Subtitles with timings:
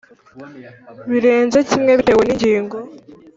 [1.11, 2.77] birenze kimwe bitewe n’ingingo